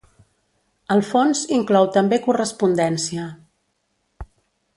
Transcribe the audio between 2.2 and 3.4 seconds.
correspondència.